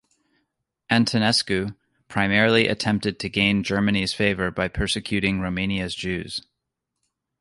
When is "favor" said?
4.15-4.49